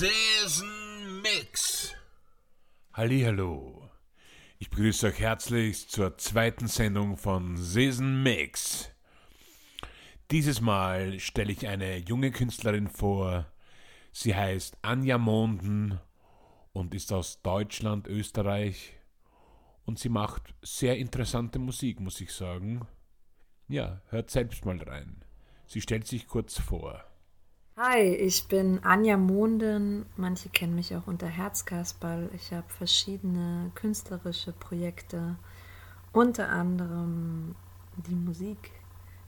[0.00, 1.94] Season Mix.
[2.94, 3.90] Hallo.
[4.58, 8.88] Ich begrüße euch herzlich zur zweiten Sendung von Season Mix.
[10.30, 13.44] Dieses Mal stelle ich eine junge Künstlerin vor.
[14.10, 16.00] Sie heißt Anja Monden
[16.72, 18.94] und ist aus Deutschland, Österreich.
[19.84, 22.86] Und sie macht sehr interessante Musik, muss ich sagen.
[23.68, 25.26] Ja, hört selbst mal rein.
[25.66, 27.04] Sie stellt sich kurz vor.
[27.82, 30.04] Hi, ich bin Anja Monden.
[30.18, 32.28] Manche kennen mich auch unter Herzkasperl.
[32.34, 35.36] Ich habe verschiedene künstlerische Projekte,
[36.12, 37.54] unter anderem
[37.96, 38.70] die Musik,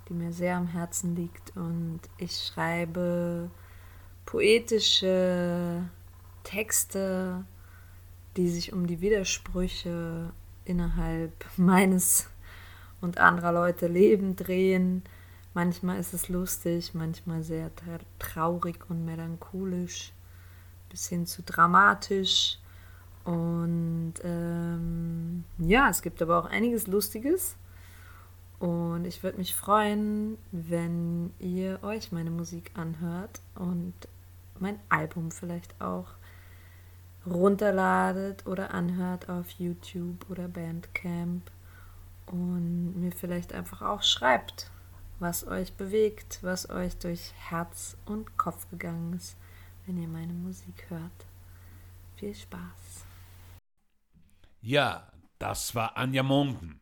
[0.06, 1.56] die mir sehr am Herzen liegt.
[1.56, 3.50] Und ich schreibe
[4.26, 5.88] poetische
[6.44, 7.46] Texte,
[8.36, 10.30] die sich um die Widersprüche
[10.66, 12.28] innerhalb meines
[13.00, 15.04] und anderer Leute Leben drehen
[15.54, 17.70] Manchmal ist es lustig, manchmal sehr
[18.18, 20.12] traurig und melancholisch,
[20.88, 22.58] bis hin zu dramatisch.
[23.24, 27.56] Und ähm, ja, es gibt aber auch einiges Lustiges.
[28.58, 33.94] Und ich würde mich freuen, wenn ihr euch meine Musik anhört und
[34.58, 36.06] mein Album vielleicht auch
[37.26, 41.50] runterladet oder anhört auf YouTube oder Bandcamp
[42.26, 44.71] und mir vielleicht einfach auch schreibt,
[45.22, 49.36] was euch bewegt, was euch durch Herz und Kopf gegangen ist,
[49.86, 51.26] wenn ihr meine Musik hört.
[52.16, 53.06] Viel Spaß.
[54.60, 56.80] Ja, das war Anja Monden.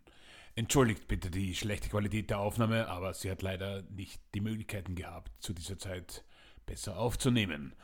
[0.54, 5.30] Entschuldigt bitte die schlechte Qualität der Aufnahme, aber sie hat leider nicht die Möglichkeiten gehabt,
[5.40, 6.24] zu dieser Zeit
[6.66, 7.74] besser aufzunehmen.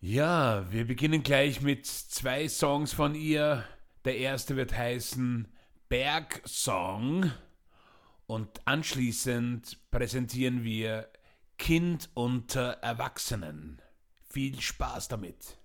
[0.00, 3.64] Ja, wir beginnen gleich mit zwei Songs von ihr.
[4.04, 5.48] Der erste wird heißen
[5.88, 7.32] Bergsong.
[8.26, 11.08] Und anschließend präsentieren wir
[11.58, 13.80] Kind unter Erwachsenen.
[14.28, 15.58] Viel Spaß damit.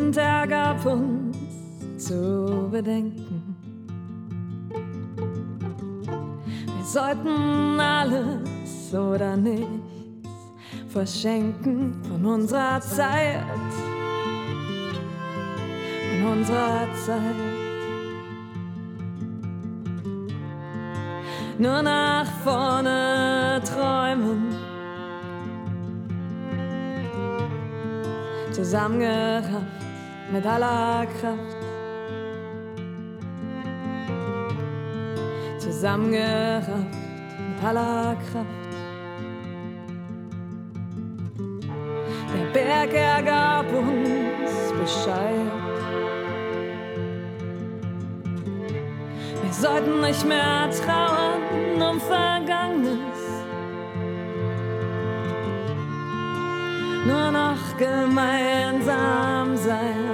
[0.00, 1.36] Winter gab uns
[1.98, 3.54] zu bedenken.
[6.64, 9.68] Wir sollten alles oder nichts
[10.88, 13.44] verschenken von unserer Zeit.
[16.22, 17.36] Von unserer Zeit.
[21.58, 24.54] Nur nach vorne träumen.
[28.50, 29.79] Zusammengerafft
[30.32, 31.56] mit aller Kraft.
[35.58, 38.60] Zusammengerafft mit aller Kraft.
[42.32, 45.52] Der Berg ergab uns Bescheid.
[49.42, 53.00] Wir sollten nicht mehr trauern um Vergangenes.
[57.06, 60.09] Nur noch gemeinsam sein.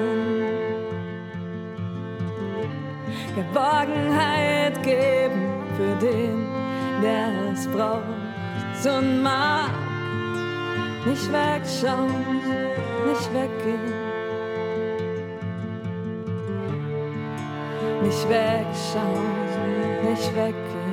[3.36, 6.48] Geborgenheit geben für den,
[7.02, 8.02] der es braucht
[8.86, 9.70] und mag.
[11.04, 12.41] Nicht wegschauen,
[13.06, 13.92] nicht weggehen.
[18.02, 20.85] Nicht wegschauen, nicht weggehen.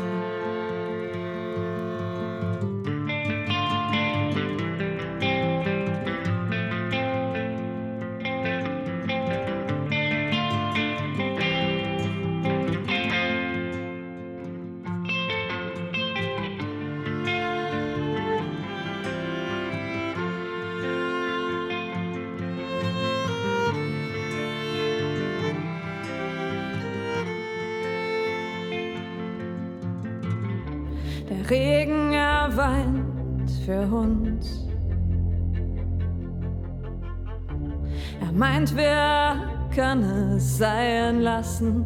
[38.64, 41.86] Meint, wir können es sein lassen.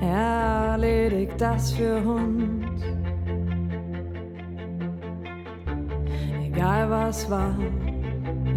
[0.00, 2.82] Er erledigt das für uns.
[6.42, 7.54] Egal was war,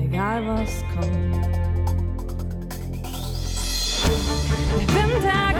[0.01, 1.45] egal was kommt.
[4.71, 5.52] Der Winter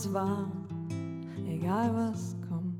[0.00, 0.46] was war,
[1.46, 2.74] egal was kommt.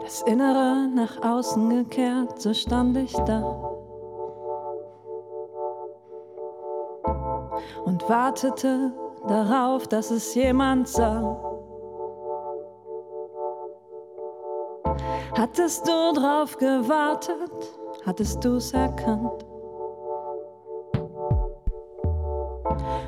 [0.00, 3.71] Das Innere nach außen gekehrt, so stand ich da
[8.02, 8.92] und wartete
[9.28, 11.38] darauf, dass es jemand sah.
[15.36, 17.52] Hattest du drauf gewartet?
[18.04, 19.46] Hattest du's erkannt?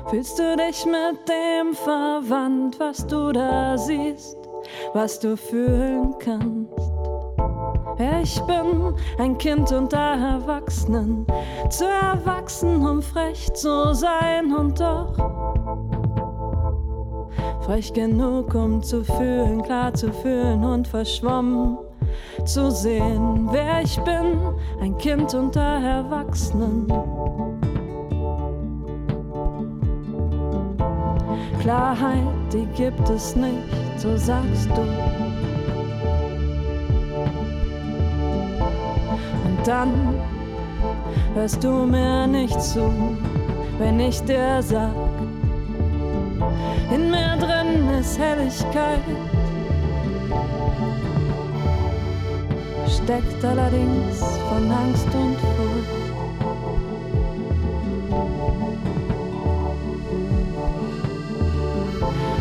[0.09, 4.37] Fühlst du dich mit dem verwandt, was du da siehst,
[4.93, 6.94] was du fühlen kannst?
[7.97, 11.25] Ich bin ein Kind unter Erwachsenen,
[11.69, 15.15] zu erwachsen, um frech zu sein und doch
[17.61, 21.77] frech genug, um zu fühlen, klar zu fühlen und verschwommen
[22.45, 24.39] zu sehen, wer ich bin,
[24.81, 26.87] ein Kind unter Erwachsenen.
[31.61, 33.57] Klarheit, die gibt es nicht,
[33.97, 35.24] so sagst du.
[39.65, 40.21] Dann
[41.33, 42.91] hörst du mir nicht zu,
[43.79, 44.91] wenn ich dir sag,
[46.93, 48.99] in mir drin ist Helligkeit.
[52.87, 54.19] Steckt allerdings
[54.49, 56.05] von Angst und Furcht.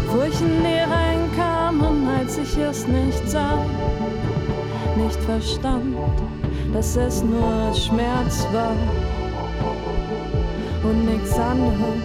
[0.09, 3.59] Furchen, die reinkamen, als ich es nicht sah,
[4.97, 5.97] nicht verstand
[6.75, 8.75] dass es nur Schmerz war
[10.83, 12.03] und nichts anderes.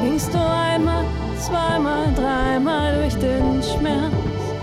[0.00, 1.04] Gingst du einmal,
[1.40, 4.14] zweimal, dreimal durch den Schmerz,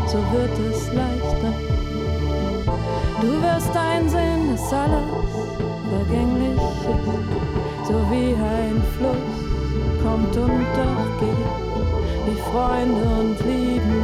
[0.07, 1.53] so wird es leichter.
[3.19, 5.03] Du wirst einsehen, dass alles
[5.91, 14.01] vergänglich ist, so wie ein Fluss kommt und doch geht, wie Freunde und Lieben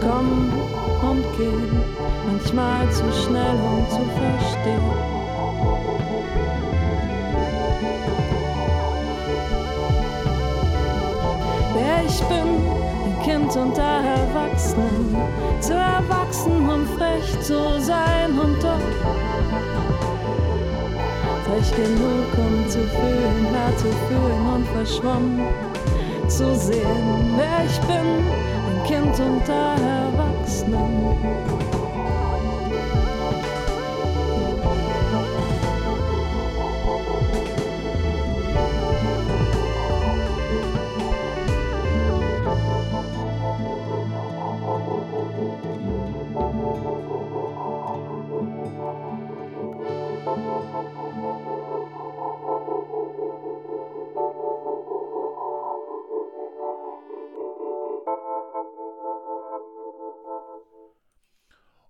[0.00, 1.82] kommen und gehen,
[2.26, 4.90] manchmal zu schnell, um zu verstehen.
[11.74, 12.48] Wer ich bin,
[13.04, 15.16] ein Kind unter Erwachsenen,
[15.60, 19.34] zu erwachsen, um frech zu sein und doch
[21.44, 25.40] frech genug, um zu fühlen, klar zu fühlen und verschwommen
[26.28, 28.24] zu sehen, wer ich bin,
[28.66, 30.23] ein Kind unter Erwachsenen.
[30.46, 31.73] к.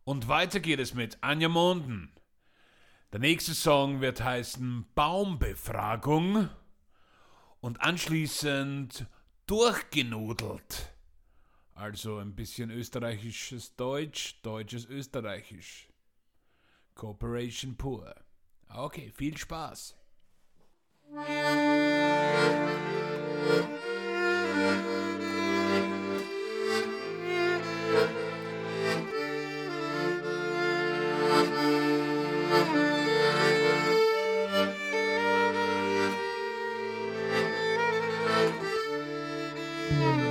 [0.05, 2.13] Und weiter geht es mit Anja Monden.
[3.13, 6.51] Der nächste Song wird heißen Baumbefragung
[7.61, 9.07] und anschließend
[9.47, 10.93] durchgenudelt.
[11.75, 15.89] Also ein bisschen österreichisches Deutsch, deutsches Österreichisch.
[16.95, 18.15] Cooperation pur.
[18.69, 19.97] Okay, viel Spaß.
[39.91, 40.24] Bäume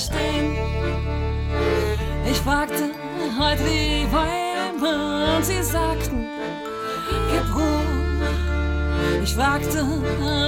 [0.00, 0.56] stehen.
[2.30, 2.90] Ich fragte
[3.38, 6.26] heute die Bäume und sie sagten,
[7.30, 7.80] gib Ruhe.
[9.22, 9.86] Ich Ich fragte,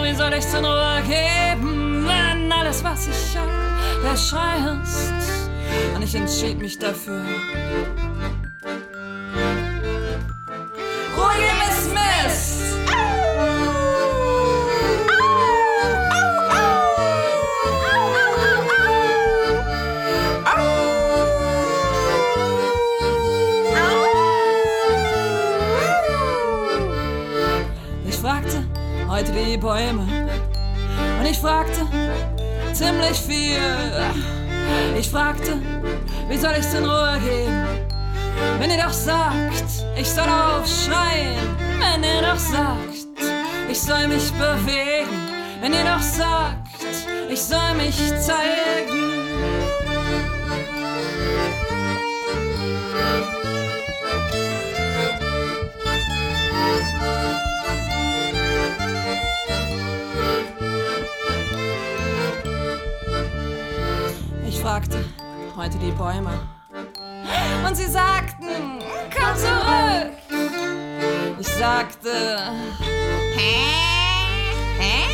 [0.03, 3.49] wie soll ich's in Ruhe geben, wenn alles, was ich hab,
[4.03, 5.13] der Schrei ist.
[5.95, 7.25] Und ich entschied mich dafür.
[36.43, 37.67] Soll ich's in Ruhe geben,
[38.59, 41.39] wenn ihr doch sagt, ich soll aufschreien,
[41.79, 43.07] wenn ihr doch sagt,
[43.71, 45.09] ich soll mich bewegen,
[45.61, 46.67] wenn ihr doch sagt,
[47.31, 49.13] ich soll mich zeigen.
[64.49, 65.05] Ich fragte
[65.63, 66.33] heute die Bäume.
[67.67, 68.81] Und sie sagten,
[69.15, 70.13] komm zurück.
[71.39, 72.11] Ich sagte,
[73.37, 73.55] hä?
[74.79, 75.05] Hä?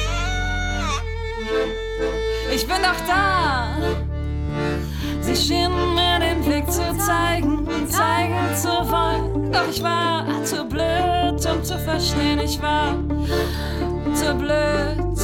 [2.55, 3.77] Ich bin doch da.
[5.21, 9.53] Sie schienen mir den Weg zu zeigen, zeigen zu wollen.
[9.53, 12.39] Doch ich war zu blöd, um zu verstehen.
[12.39, 12.95] Ich war
[14.15, 15.19] zu blöd,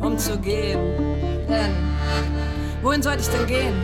[0.00, 1.09] um zu gehen.
[2.82, 3.74] Wohin sollte ich denn gehen?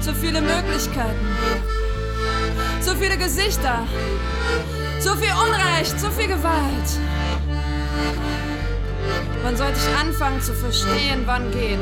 [0.00, 1.26] So viele Möglichkeiten,
[2.80, 3.80] so viele Gesichter,
[5.00, 6.88] so viel Unrecht, so viel Gewalt.
[9.42, 11.80] Wann sollte ich anfangen zu verstehen, wann gehen?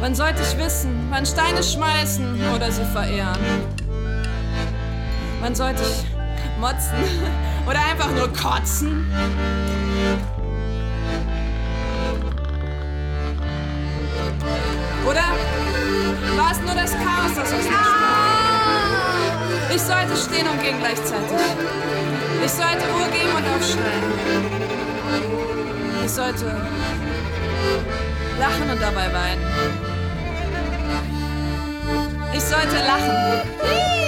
[0.00, 3.38] Wann sollte ich wissen, wann Steine schmeißen oder sie verehren?
[5.40, 6.98] Wann sollte ich motzen
[7.68, 9.06] oder einfach nur kotzen?
[15.06, 15.24] Oder
[16.36, 18.00] war es nur das Chaos, das mir sprach?
[19.74, 21.40] Ich sollte stehen und gehen gleichzeitig.
[22.44, 24.04] Ich sollte Ruhe geben und aufschreien.
[26.04, 26.44] Ich sollte
[28.38, 29.44] lachen und dabei weinen.
[32.32, 33.99] Ich sollte lachen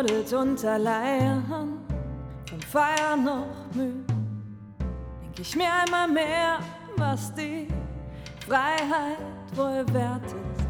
[0.00, 1.78] Durchgenudelt unter Leiern,
[2.48, 6.58] vom Feier noch müde, denk ich mir einmal mehr,
[6.96, 7.68] was die
[8.46, 9.18] Freiheit
[9.54, 10.64] wohl wert ist,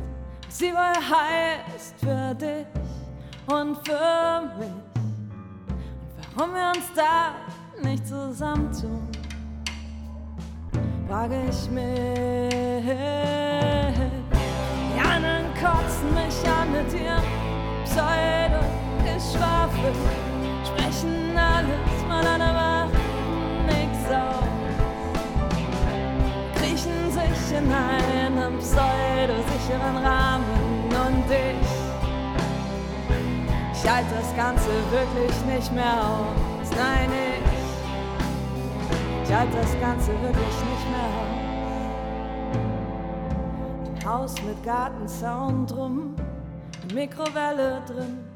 [0.46, 2.66] was sie wohl heißt für dich
[3.46, 4.68] und für mich.
[6.16, 7.34] Und warum wir uns da
[7.88, 9.08] nicht zusammentun,
[11.08, 11.84] frage ich mich.
[14.92, 17.22] Die anderen kotzen mich an mit dir.
[17.84, 18.69] Pseudo
[19.20, 19.92] Geschwafel,
[20.64, 22.94] sprechen alles mal an der Wahrheit
[23.66, 24.48] nix aus.
[26.54, 31.68] Kriechen sich in einem pseudosicheren Rahmen und ich,
[33.74, 36.70] ich halte das Ganze wirklich nicht mehr aus.
[36.74, 37.44] Nein, ich,
[39.28, 41.36] ich halte das Ganze wirklich nicht mehr aus.
[43.86, 46.16] Ein Haus mit Gartenzaun drum.
[46.94, 48.29] Mikrowelle drin.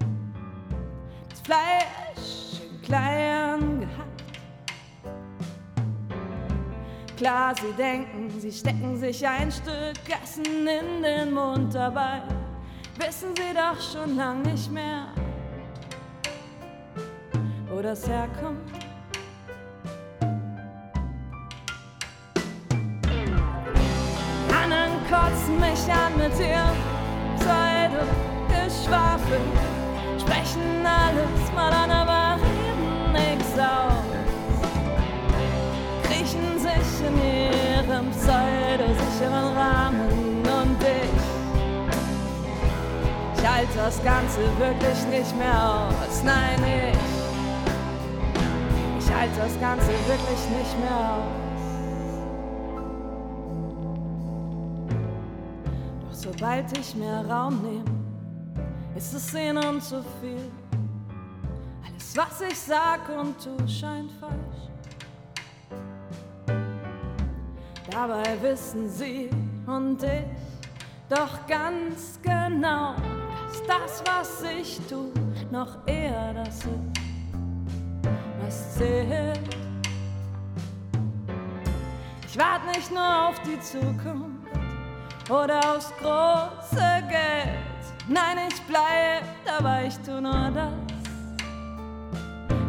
[1.45, 4.15] Fleisch in klein gehackt.
[7.19, 12.23] Klar, sie denken, sie stecken sich ein Stück Essen in den Mund, dabei
[12.97, 15.09] wissen sie doch schon lang nicht mehr,
[17.69, 18.73] wo das herkommt.
[24.49, 26.77] Anderen kotzen mich an mit ihrem
[27.37, 28.07] Pseudo
[28.49, 29.74] Geschwafel
[30.35, 34.05] sprechen alles mal an, aber reden nix aus.
[36.05, 40.09] Kriechen sich in ihrem pseudosicheren Rahmen
[40.43, 41.23] und ich,
[43.39, 46.23] ich halte das Ganze wirklich nicht mehr aus.
[46.25, 46.99] Nein, ich,
[49.05, 51.45] ich halte halte das Ganze wirklich nicht mehr aus.
[56.01, 58.04] Doch sobald ich mehr Raum nehme,
[58.97, 60.51] ist es ihnen zu viel.
[61.87, 64.35] Alles, was ich sag und tu, scheint falsch.
[67.91, 69.31] Dabei wissen sie
[69.67, 70.25] und ich
[71.09, 75.13] doch ganz genau, dass das, was ich tu,
[75.51, 76.69] noch eher das ist,
[78.41, 79.57] was zählt.
[82.27, 87.74] Ich warte nicht nur auf die Zukunft oder aufs große Geld.
[88.07, 90.73] Nein, ich bleib dabei, ich tu nur das,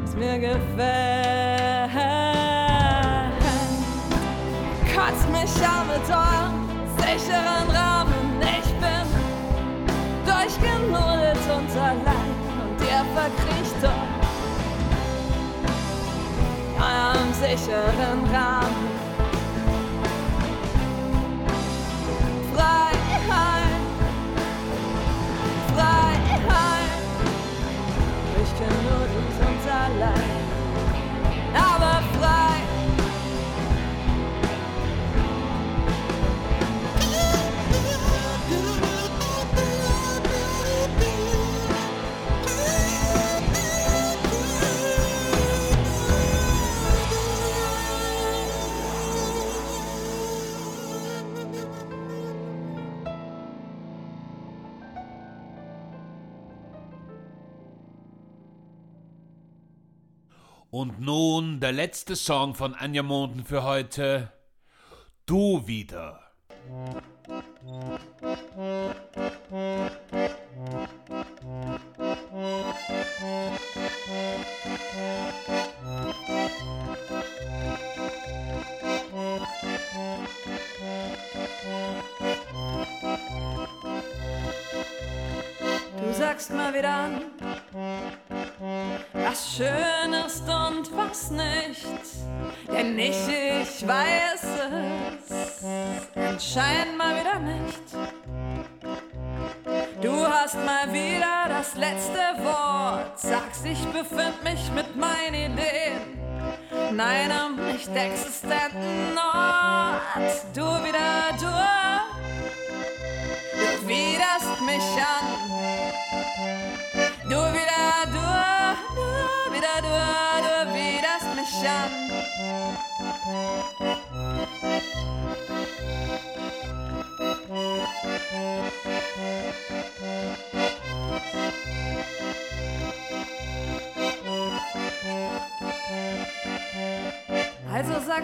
[0.04, 1.92] was mir gefällt.
[4.96, 8.42] Kotzt mich an mit eurem sicheren Rahmen.
[8.42, 9.08] Ich bin
[10.26, 14.16] durchgenudelt und allein und ihr verkriecht dort
[16.80, 18.86] eurem sicheren Rahmen.
[22.54, 23.55] Freiheit,
[25.76, 26.90] Freiheit,
[28.36, 30.46] durchgenudelt und allein,
[31.54, 31.95] aber
[60.76, 64.34] Und nun der letzte Song von Anja Monden für heute.
[65.26, 66.20] Du wieder.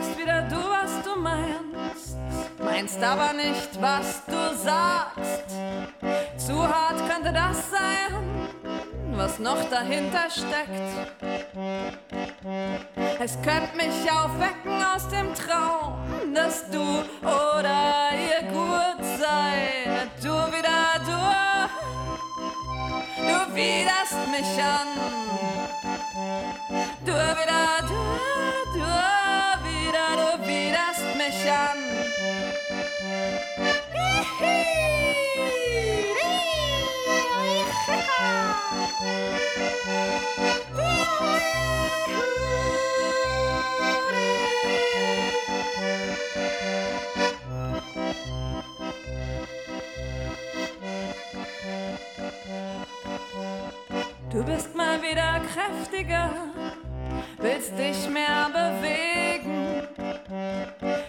[0.02, 2.18] Sagst wieder du, was du meinst,
[2.60, 5.44] meinst aber nicht, was du sagst.
[6.38, 8.50] Zu hart könnte das sein,
[9.16, 11.22] was noch dahinter steckt.
[13.20, 16.82] Es könnte mich aufwecken aus dem Traum, dass du
[17.24, 20.10] oder ihr gut seid.
[20.24, 21.20] Du wieder, du,
[23.22, 25.51] du widerst mich an.
[27.04, 27.96] Du wieder, du,
[28.74, 28.86] du
[29.66, 31.80] wieder, du widerst mich an.
[54.30, 56.30] Du bist mal wieder kräftiger,
[57.38, 59.88] willst dich mehr bewegen.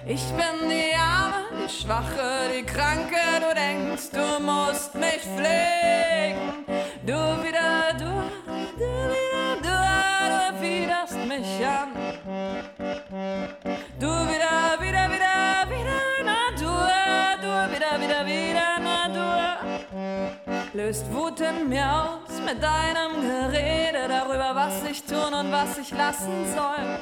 [0.07, 6.65] Ich bin die Arme, die Schwache, die Kranke, du denkst, du musst mich pflegen.
[7.07, 8.13] Du wieder, du,
[8.79, 9.77] du wieder, du,
[10.29, 11.91] du widerst mich an.
[20.83, 25.91] löst Wut in mir aus mit deinem Gerede darüber, was ich tun und was ich
[25.93, 26.99] lassen soll.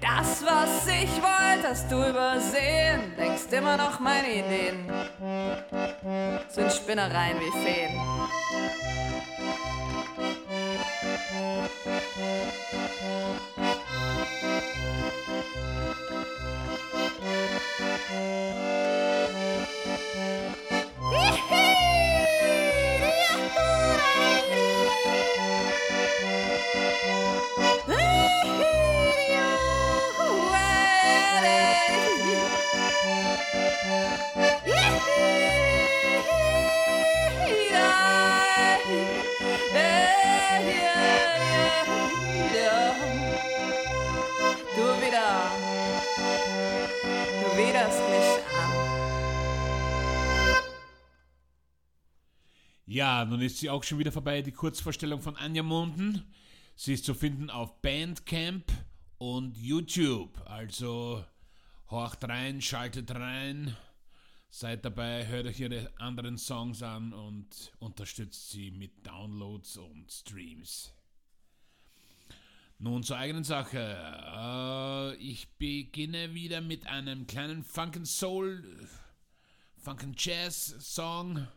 [0.00, 4.92] Das, was ich wollte, hast du übersehen, denkst immer noch meine Ideen
[6.48, 7.94] sind Spinnereien wie Feen.
[20.20, 20.67] Musik
[52.98, 56.24] Ja, nun ist sie auch schon wieder vorbei, die Kurzvorstellung von Anja Munden.
[56.80, 58.70] Sie ist zu finden auf Bandcamp
[59.18, 60.40] und YouTube.
[60.48, 61.24] Also
[61.90, 63.76] horcht rein, schaltet rein,
[64.48, 70.92] seid dabei, hört euch ihre anderen Songs an und unterstützt sie mit Downloads und Streams.
[72.78, 73.80] Nun zur eigenen Sache.
[73.80, 78.88] Äh, ich beginne wieder mit einem kleinen Funk and Soul,
[79.78, 81.48] Funk and Jazz Song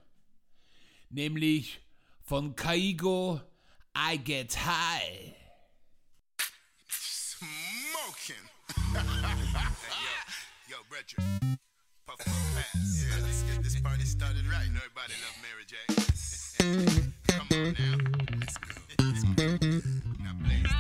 [1.12, 1.80] nämlich
[2.24, 3.42] von Kaigo
[3.96, 5.36] I Get High.
[6.90, 8.36] Smoking.
[8.94, 9.02] yo,
[10.70, 11.58] yo, Brethren.
[12.08, 13.04] Puff, puff, pass.
[13.04, 14.68] Yeah, let's get this party started right.
[14.72, 15.76] Nobody love Mary J.
[17.28, 17.98] Come on now.
[18.40, 18.72] Let's go.
[19.00, 19.46] Let's go.
[20.24, 20.72] Now, blaze.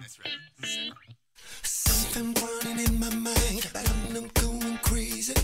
[0.00, 0.92] That's right.
[1.62, 5.34] Something running in my mind, but I'm going crazy.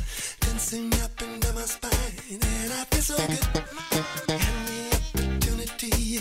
[0.41, 4.94] Dancing up and down my spine, and I feel so good.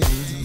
[0.00, 0.43] Yeah.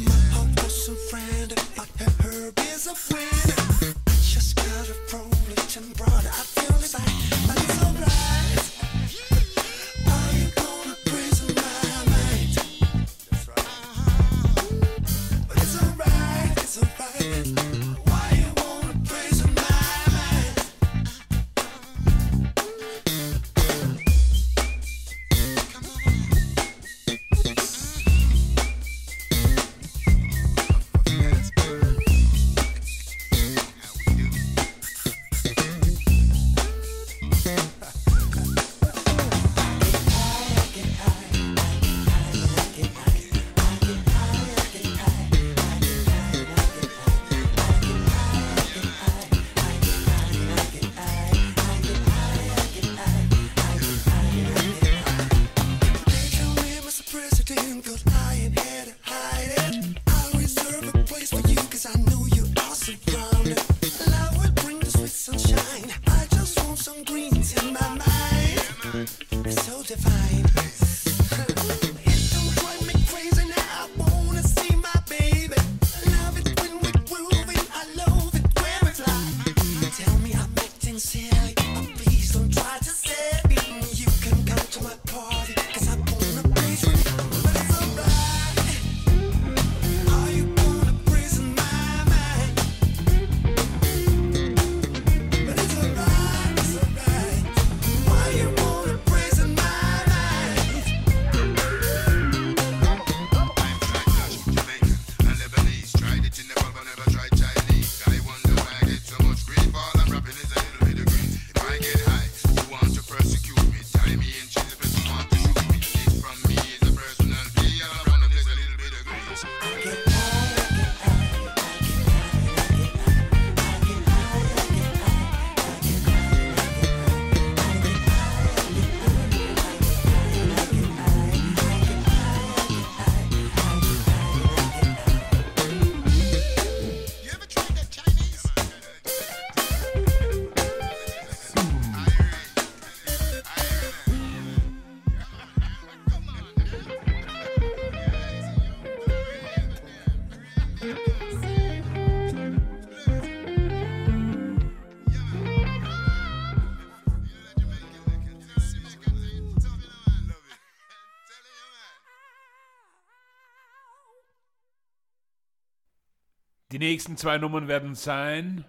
[166.89, 168.65] Nächsten zwei Nummern werden sein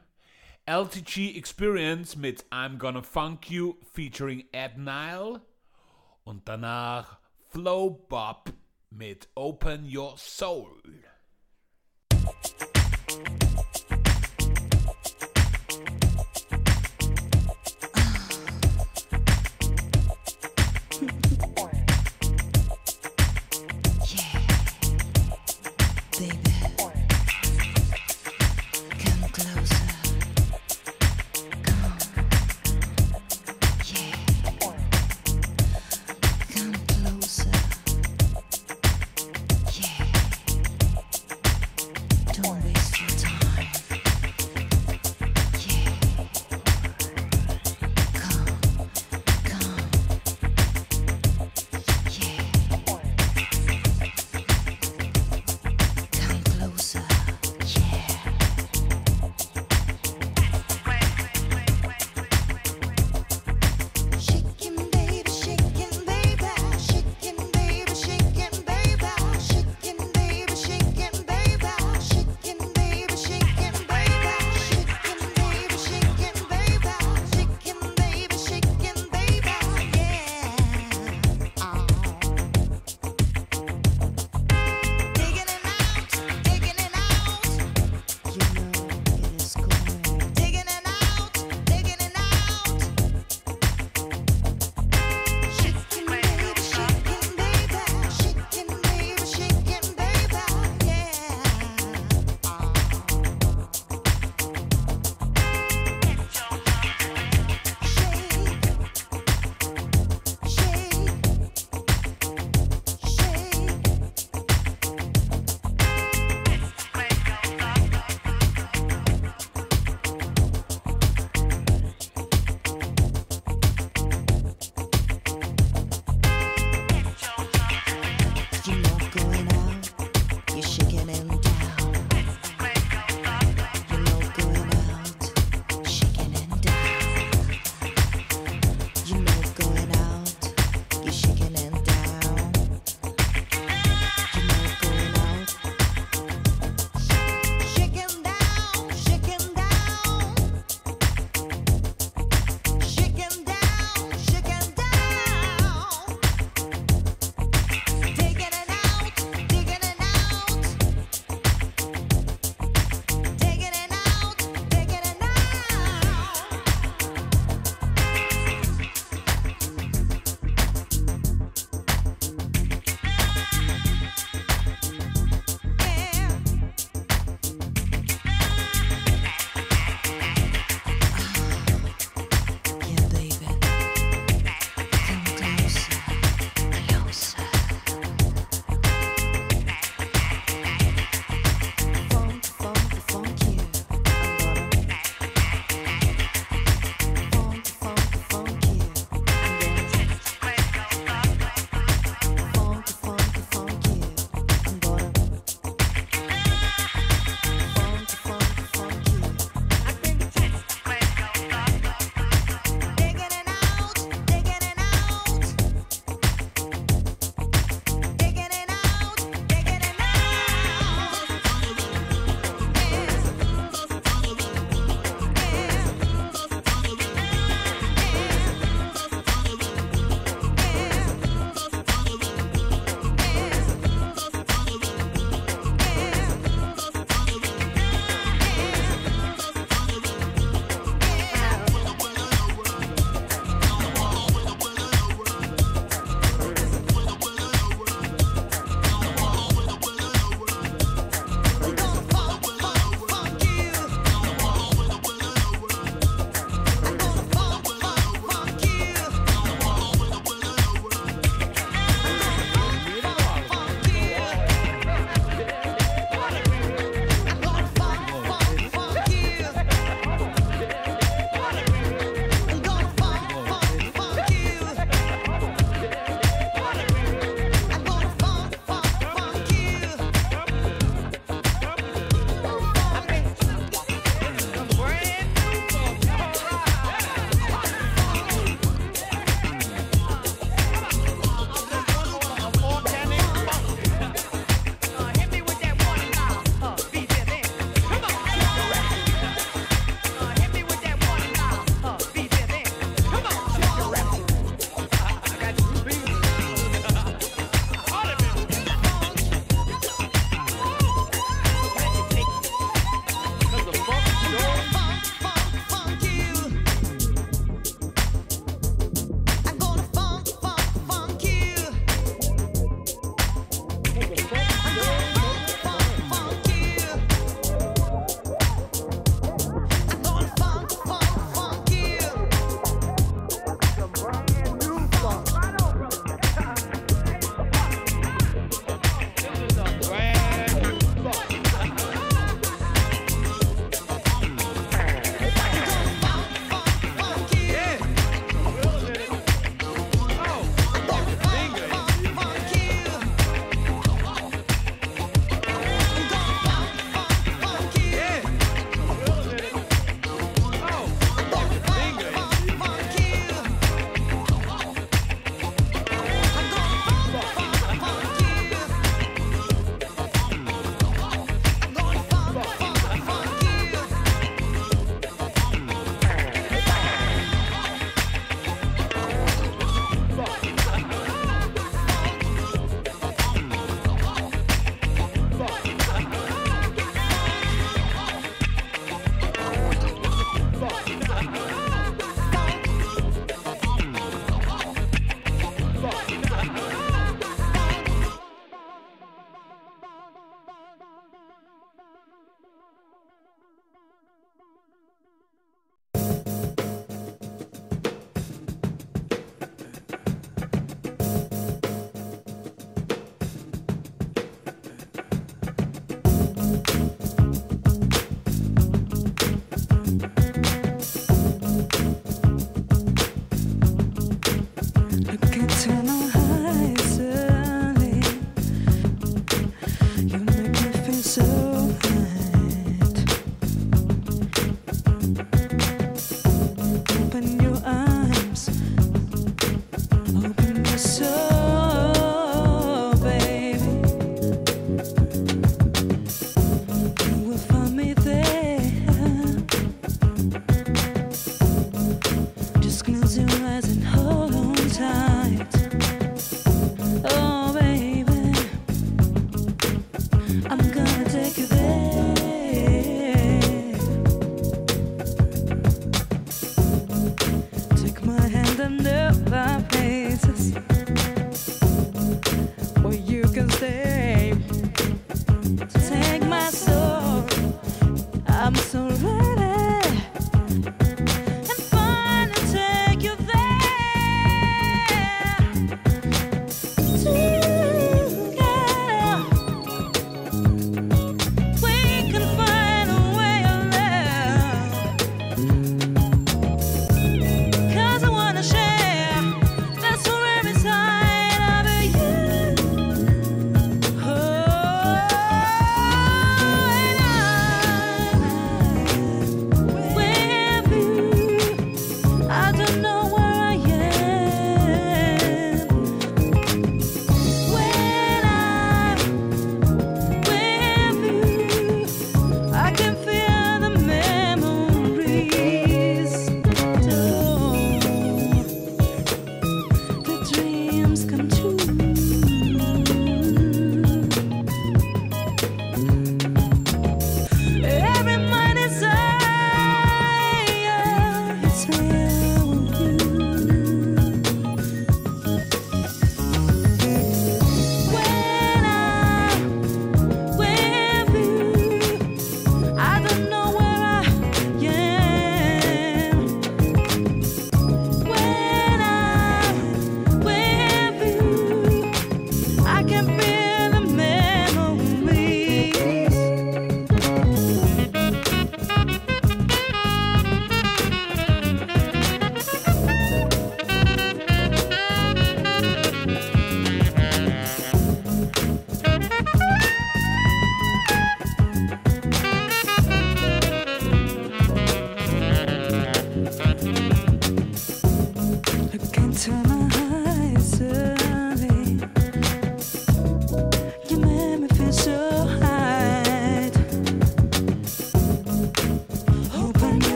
[0.67, 5.41] LTG Experience mit I'm Gonna Funk You featuring Ed Nile
[6.25, 8.53] und danach Flow Bob
[8.91, 10.83] mit Open Your Soul.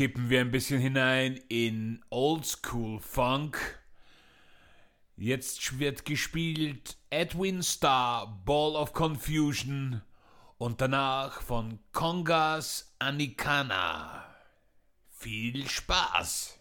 [0.00, 3.84] Kippen wir ein bisschen hinein in Oldschool Funk.
[5.18, 10.00] Jetzt wird gespielt Edwin Starr, Ball of Confusion
[10.56, 14.24] und danach von Congas Anikana.
[15.10, 16.59] Viel Spaß!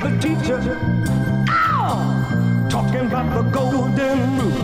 [0.00, 0.60] the teacher.
[1.48, 2.68] Ow!
[2.70, 4.57] Talking about the golden rule.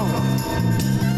[0.00, 1.09] ロン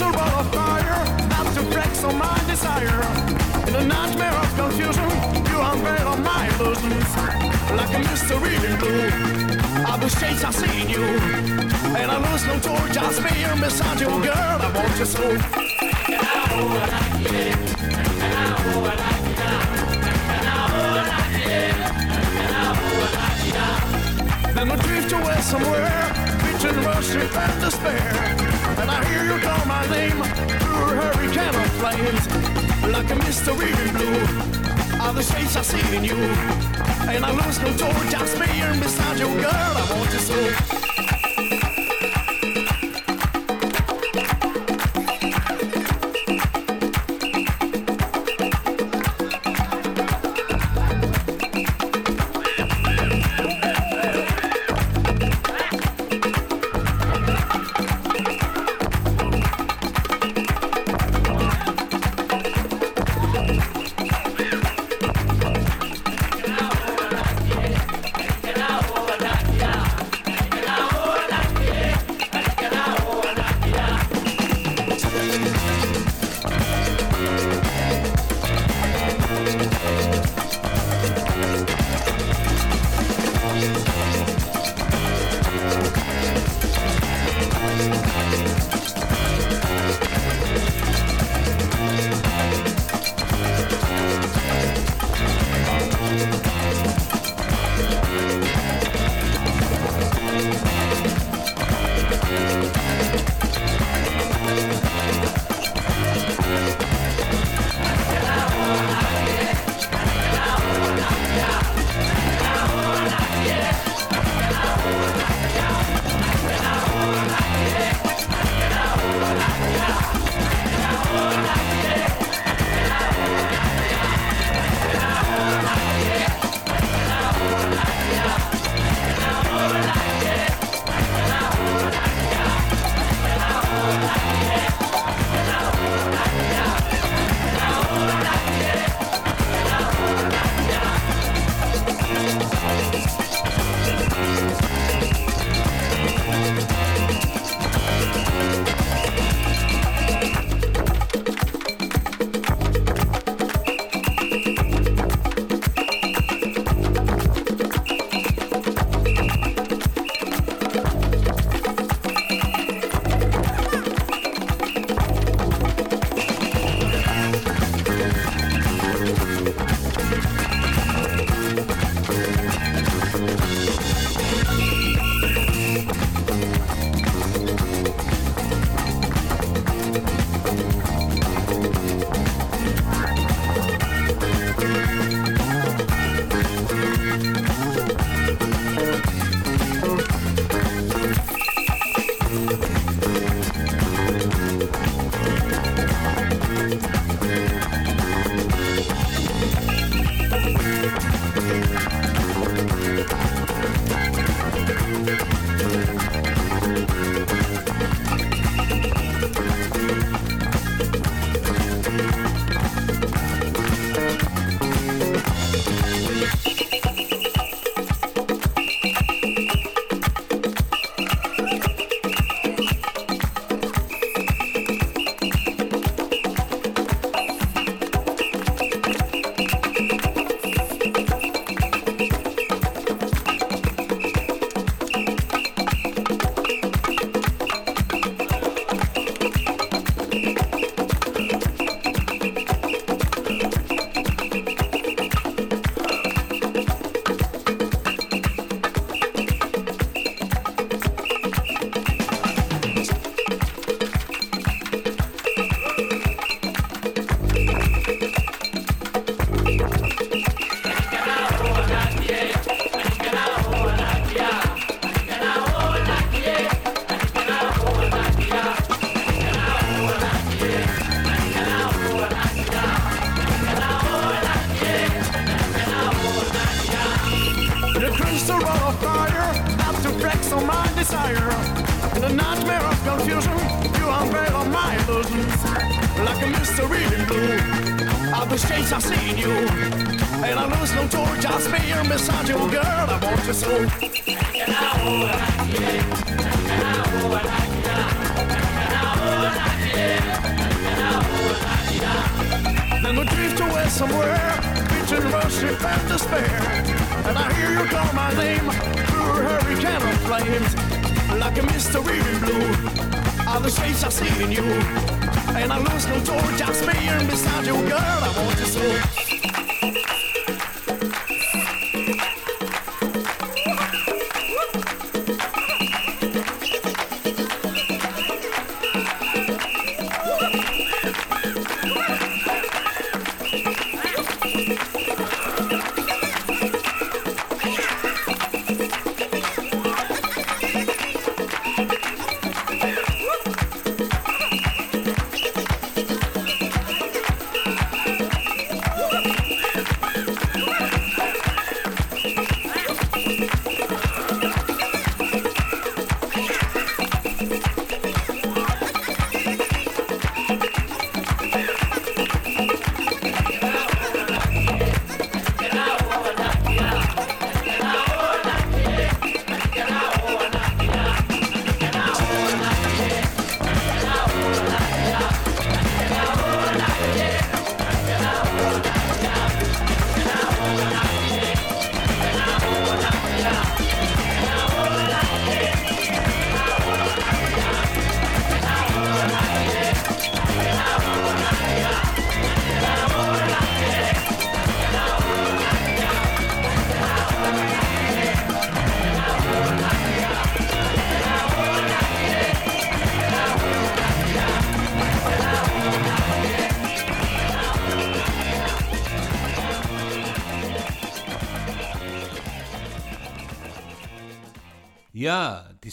[0.00, 3.02] visceral of fire, not to flex on my desire.
[3.68, 5.10] In a nightmare of confusion,
[5.50, 7.10] you unveil my illusions.
[7.78, 9.10] Like a mystery glue,
[9.88, 11.04] are the shades I see in you.
[12.00, 15.22] And I lose no torch, I spear beside you, girl, I want you so.
[15.22, 15.38] And
[16.10, 17.56] I know I like it,
[18.24, 19.48] and I I like it
[20.34, 21.76] and I I like it,
[22.40, 23.48] and I I like
[24.48, 24.54] it.
[24.54, 26.04] Then I drift away somewhere,
[26.44, 28.49] between worship and despair.
[28.80, 30.22] And I hear you call my name
[30.60, 32.24] through a hurricane of flames,
[32.90, 35.00] like a mystery in blue.
[35.02, 36.16] All the shades I see in you,
[37.12, 39.52] and I lose joy just being beside you, girl.
[39.52, 40.79] I want you so.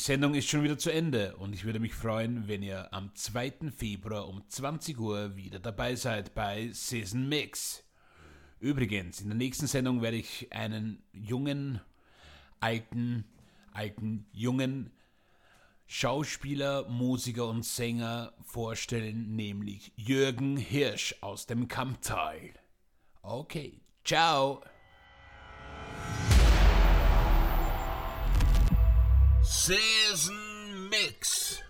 [0.07, 3.71] Sendung ist schon wieder zu Ende und ich würde mich freuen, wenn ihr am 2.
[3.75, 7.83] Februar um 20 Uhr wieder dabei seid bei Season Mix.
[8.61, 11.81] Übrigens, in der nächsten Sendung werde ich einen jungen,
[12.61, 13.25] alten,
[13.73, 14.91] alten, jungen
[15.87, 22.53] Schauspieler, Musiker und Sänger vorstellen, nämlich Jürgen Hirsch aus dem Kamptal.
[23.23, 24.63] Okay, ciao.
[29.49, 31.63] Season Mix.